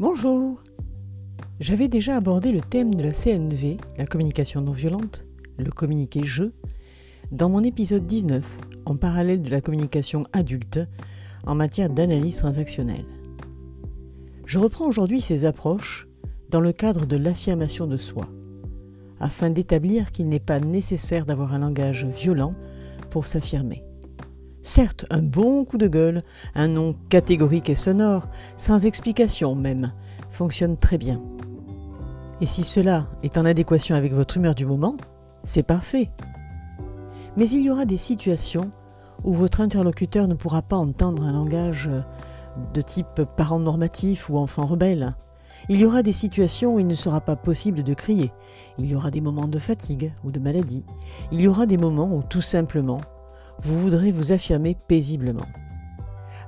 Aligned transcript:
Bonjour 0.00 0.62
J'avais 1.60 1.88
déjà 1.88 2.16
abordé 2.16 2.52
le 2.52 2.62
thème 2.62 2.94
de 2.94 3.02
la 3.02 3.12
CNV, 3.12 3.76
la 3.98 4.06
communication 4.06 4.62
non 4.62 4.72
violente, 4.72 5.26
le 5.58 5.70
communiqué 5.70 6.24
jeu, 6.24 6.54
dans 7.32 7.50
mon 7.50 7.62
épisode 7.62 8.06
19, 8.06 8.42
en 8.86 8.96
parallèle 8.96 9.42
de 9.42 9.50
la 9.50 9.60
communication 9.60 10.26
adulte, 10.32 10.80
en 11.46 11.54
matière 11.54 11.90
d'analyse 11.90 12.38
transactionnelle. 12.38 13.04
Je 14.46 14.58
reprends 14.58 14.88
aujourd'hui 14.88 15.20
ces 15.20 15.44
approches 15.44 16.08
dans 16.48 16.62
le 16.62 16.72
cadre 16.72 17.04
de 17.04 17.18
l'affirmation 17.18 17.86
de 17.86 17.98
soi, 17.98 18.26
afin 19.20 19.50
d'établir 19.50 20.12
qu'il 20.12 20.30
n'est 20.30 20.40
pas 20.40 20.60
nécessaire 20.60 21.26
d'avoir 21.26 21.52
un 21.52 21.58
langage 21.58 22.06
violent 22.06 22.52
pour 23.10 23.26
s'affirmer. 23.26 23.84
Certes, 24.62 25.06
un 25.10 25.22
bon 25.22 25.64
coup 25.64 25.78
de 25.78 25.88
gueule, 25.88 26.22
un 26.54 26.68
nom 26.68 26.94
catégorique 27.08 27.70
et 27.70 27.74
sonore, 27.74 28.28
sans 28.56 28.84
explication 28.84 29.54
même, 29.54 29.92
fonctionne 30.30 30.76
très 30.76 30.98
bien. 30.98 31.20
Et 32.42 32.46
si 32.46 32.62
cela 32.62 33.06
est 33.22 33.38
en 33.38 33.44
adéquation 33.44 33.96
avec 33.96 34.12
votre 34.12 34.36
humeur 34.36 34.54
du 34.54 34.66
moment, 34.66 34.96
c'est 35.44 35.62
parfait. 35.62 36.10
Mais 37.36 37.48
il 37.48 37.62
y 37.62 37.70
aura 37.70 37.86
des 37.86 37.96
situations 37.96 38.70
où 39.24 39.32
votre 39.32 39.60
interlocuteur 39.60 40.28
ne 40.28 40.34
pourra 40.34 40.62
pas 40.62 40.76
entendre 40.76 41.22
un 41.22 41.32
langage 41.32 41.88
de 42.74 42.80
type 42.80 43.22
parent 43.36 43.60
normatif 43.60 44.28
ou 44.28 44.36
enfant 44.36 44.66
rebelle. 44.66 45.14
Il 45.68 45.80
y 45.80 45.84
aura 45.84 46.02
des 46.02 46.12
situations 46.12 46.74
où 46.74 46.78
il 46.78 46.86
ne 46.86 46.94
sera 46.94 47.20
pas 47.20 47.36
possible 47.36 47.82
de 47.82 47.94
crier. 47.94 48.32
Il 48.78 48.86
y 48.86 48.94
aura 48.94 49.10
des 49.10 49.20
moments 49.20 49.48
de 49.48 49.58
fatigue 49.58 50.12
ou 50.24 50.30
de 50.30 50.40
maladie. 50.40 50.84
Il 51.32 51.40
y 51.40 51.48
aura 51.48 51.66
des 51.66 51.76
moments 51.76 52.14
où 52.14 52.22
tout 52.22 52.40
simplement 52.40 53.00
vous 53.62 53.78
voudrez 53.78 54.10
vous 54.10 54.32
affirmer 54.32 54.76
paisiblement. 54.88 55.46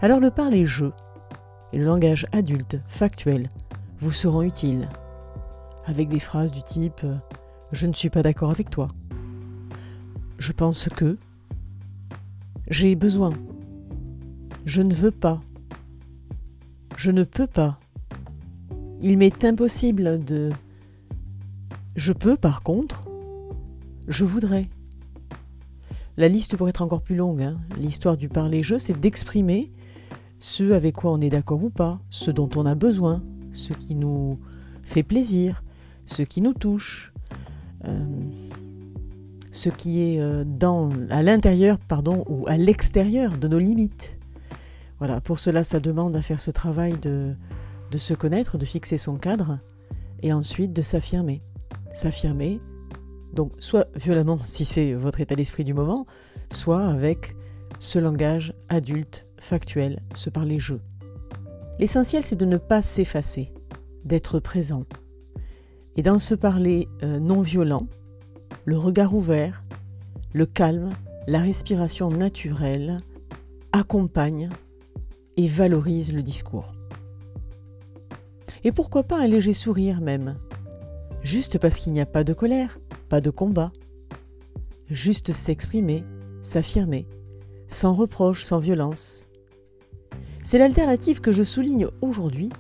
Alors 0.00 0.20
le 0.20 0.30
parler 0.30 0.66
jeu 0.66 0.92
et 1.72 1.78
le 1.78 1.84
langage 1.84 2.26
adulte, 2.32 2.80
factuel, 2.86 3.48
vous 3.98 4.12
seront 4.12 4.42
utiles, 4.42 4.88
avec 5.84 6.08
des 6.08 6.20
phrases 6.20 6.52
du 6.52 6.62
type⁇ 6.62 7.02
Je 7.70 7.86
ne 7.86 7.92
suis 7.92 8.10
pas 8.10 8.22
d'accord 8.22 8.50
avec 8.50 8.70
toi⁇ 8.70 8.88
Je 10.38 10.52
pense 10.52 10.88
que⁇ 10.88 11.14
J'ai 12.68 12.94
besoin⁇ 12.94 13.30
Je 14.64 14.82
ne 14.82 14.94
veux 14.94 15.10
pas⁇ 15.10 15.40
Je 16.96 17.10
ne 17.10 17.24
peux 17.24 17.46
pas⁇ 17.46 17.76
Il 19.02 19.18
m'est 19.18 19.44
impossible 19.44 20.24
de⁇ 20.24 20.50
Je 21.94 22.12
peux 22.12 22.36
par 22.36 22.62
contre⁇ 22.62 23.04
Je 24.08 24.24
voudrais⁇ 24.24 24.62
la 26.16 26.28
liste 26.28 26.56
pourrait 26.56 26.70
être 26.70 26.82
encore 26.82 27.02
plus 27.02 27.16
longue. 27.16 27.42
Hein. 27.42 27.58
L'histoire 27.78 28.16
du 28.16 28.28
parler-jeu, 28.28 28.78
c'est 28.78 28.98
d'exprimer 28.98 29.72
ce 30.38 30.72
avec 30.72 30.96
quoi 30.96 31.12
on 31.12 31.20
est 31.20 31.30
d'accord 31.30 31.62
ou 31.62 31.70
pas, 31.70 32.00
ce 32.10 32.30
dont 32.30 32.48
on 32.56 32.66
a 32.66 32.74
besoin, 32.74 33.22
ce 33.52 33.72
qui 33.72 33.94
nous 33.94 34.38
fait 34.82 35.02
plaisir, 35.02 35.62
ce 36.04 36.22
qui 36.22 36.40
nous 36.40 36.54
touche, 36.54 37.12
euh, 37.84 38.06
ce 39.52 39.68
qui 39.68 40.00
est 40.00 40.20
euh, 40.20 40.44
dans, 40.44 40.90
à 41.10 41.22
l'intérieur 41.22 41.78
pardon, 41.78 42.24
ou 42.28 42.44
à 42.48 42.56
l'extérieur 42.56 43.38
de 43.38 43.48
nos 43.48 43.58
limites. 43.58 44.18
Voilà, 44.98 45.20
pour 45.20 45.38
cela, 45.38 45.64
ça 45.64 45.80
demande 45.80 46.14
à 46.16 46.22
faire 46.22 46.40
ce 46.40 46.50
travail 46.50 46.96
de, 47.00 47.34
de 47.90 47.98
se 47.98 48.14
connaître, 48.14 48.58
de 48.58 48.64
fixer 48.64 48.98
son 48.98 49.16
cadre, 49.16 49.58
et 50.22 50.32
ensuite 50.32 50.72
de 50.72 50.82
s'affirmer. 50.82 51.42
S'affirmer, 51.92 52.60
donc 53.32 53.52
soit 53.58 53.88
violemment 53.96 54.38
si 54.44 54.64
c'est 54.64 54.92
votre 54.92 55.20
état 55.20 55.34
d'esprit 55.34 55.64
du 55.64 55.74
moment, 55.74 56.06
soit 56.50 56.84
avec 56.84 57.36
ce 57.78 57.98
langage 57.98 58.54
adulte, 58.68 59.26
factuel, 59.38 60.00
ce 60.14 60.30
parler 60.30 60.60
jeu. 60.60 60.80
L'essentiel 61.78 62.22
c'est 62.22 62.36
de 62.36 62.44
ne 62.44 62.58
pas 62.58 62.82
s'effacer, 62.82 63.52
d'être 64.04 64.38
présent. 64.38 64.82
Et 65.96 66.02
dans 66.02 66.18
ce 66.18 66.34
parler 66.34 66.88
euh, 67.02 67.18
non 67.18 67.40
violent, 67.40 67.86
le 68.64 68.78
regard 68.78 69.14
ouvert, 69.14 69.64
le 70.32 70.46
calme, 70.46 70.90
la 71.26 71.40
respiration 71.40 72.08
naturelle 72.08 72.98
accompagnent 73.72 74.48
et 75.36 75.46
valorisent 75.46 76.12
le 76.12 76.22
discours. 76.22 76.72
Et 78.64 78.72
pourquoi 78.72 79.02
pas 79.02 79.18
un 79.18 79.26
léger 79.26 79.54
sourire 79.54 80.00
même 80.00 80.36
Juste 81.22 81.58
parce 81.58 81.78
qu'il 81.78 81.92
n'y 81.92 82.00
a 82.00 82.06
pas 82.06 82.24
de 82.24 82.32
colère, 82.32 82.78
de 83.20 83.30
combat. 83.30 83.72
Juste 84.88 85.32
s'exprimer, 85.32 86.04
s'affirmer, 86.40 87.06
sans 87.68 87.92
reproche, 87.92 88.42
sans 88.42 88.58
violence. 88.58 89.28
C'est 90.42 90.58
l'alternative 90.58 91.20
que 91.20 91.32
je 91.32 91.42
souligne 91.42 91.88
aujourd'hui, 92.00 92.50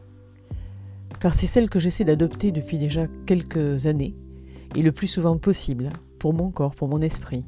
car 1.20 1.34
c'est 1.34 1.46
celle 1.46 1.68
que 1.68 1.80
j'essaie 1.80 2.04
d'adopter 2.04 2.52
depuis 2.52 2.78
déjà 2.78 3.06
quelques 3.26 3.86
années, 3.86 4.14
et 4.74 4.82
le 4.82 4.92
plus 4.92 5.06
souvent 5.06 5.36
possible, 5.36 5.90
pour 6.18 6.32
mon 6.32 6.50
corps, 6.50 6.74
pour 6.74 6.88
mon 6.88 7.00
esprit. 7.00 7.44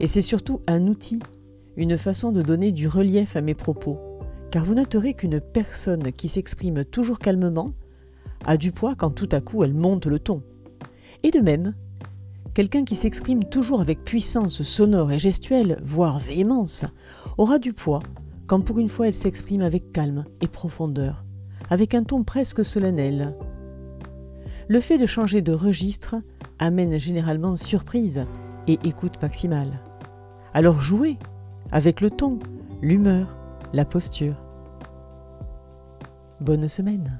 Et 0.00 0.06
c'est 0.06 0.22
surtout 0.22 0.60
un 0.66 0.86
outil, 0.86 1.20
une 1.76 1.96
façon 1.96 2.32
de 2.32 2.42
donner 2.42 2.72
du 2.72 2.88
relief 2.88 3.36
à 3.36 3.40
mes 3.40 3.54
propos, 3.54 3.98
car 4.50 4.64
vous 4.64 4.74
noterez 4.74 5.14
qu'une 5.14 5.40
personne 5.40 6.12
qui 6.12 6.28
s'exprime 6.28 6.84
toujours 6.84 7.18
calmement 7.18 7.70
a 8.44 8.56
du 8.56 8.72
poids 8.72 8.94
quand 8.96 9.10
tout 9.10 9.28
à 9.32 9.40
coup 9.40 9.62
elle 9.64 9.74
monte 9.74 10.06
le 10.06 10.18
ton. 10.18 10.42
Et 11.22 11.30
de 11.30 11.40
même, 11.40 11.74
Quelqu'un 12.54 12.84
qui 12.84 12.96
s'exprime 12.96 13.44
toujours 13.44 13.80
avec 13.80 14.04
puissance 14.04 14.62
sonore 14.62 15.10
et 15.10 15.18
gestuelle, 15.18 15.78
voire 15.82 16.18
véhémence, 16.18 16.84
aura 17.38 17.58
du 17.58 17.72
poids 17.72 18.00
quand 18.46 18.60
pour 18.60 18.78
une 18.78 18.90
fois 18.90 19.06
elle 19.06 19.14
s'exprime 19.14 19.62
avec 19.62 19.92
calme 19.92 20.26
et 20.42 20.48
profondeur, 20.48 21.24
avec 21.70 21.94
un 21.94 22.04
ton 22.04 22.24
presque 22.24 22.62
solennel. 22.62 23.34
Le 24.68 24.80
fait 24.80 24.98
de 24.98 25.06
changer 25.06 25.40
de 25.40 25.52
registre 25.52 26.16
amène 26.58 26.98
généralement 26.98 27.56
surprise 27.56 28.26
et 28.66 28.78
écoute 28.84 29.20
maximale. 29.22 29.80
Alors 30.52 30.82
jouez 30.82 31.16
avec 31.70 32.02
le 32.02 32.10
ton, 32.10 32.38
l'humeur, 32.82 33.34
la 33.72 33.86
posture. 33.86 34.36
Bonne 36.40 36.68
semaine 36.68 37.18